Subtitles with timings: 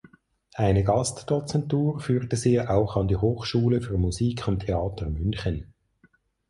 [0.55, 5.75] Eine Gastdozentur führte sie auch an die Hochschule für Musik und Theater München.